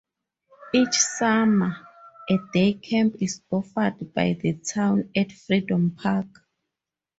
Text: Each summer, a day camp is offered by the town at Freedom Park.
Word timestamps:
Each 0.73 0.95
summer, 0.97 1.77
a 2.27 2.37
day 2.53 2.73
camp 2.73 3.17
is 3.21 3.39
offered 3.51 4.11
by 4.15 4.33
the 4.41 4.53
town 4.53 5.11
at 5.15 5.31
Freedom 5.31 5.91
Park. 5.95 6.43